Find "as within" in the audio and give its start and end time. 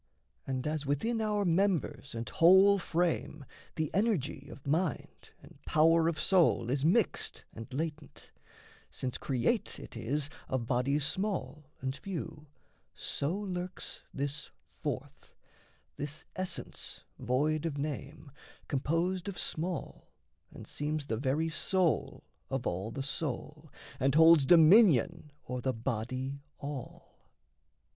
0.65-1.21